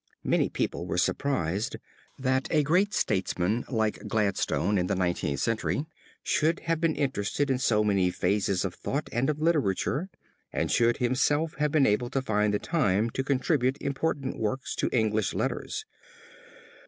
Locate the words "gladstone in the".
4.07-4.95